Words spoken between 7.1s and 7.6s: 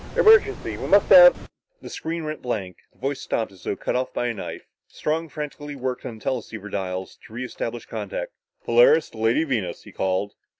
to re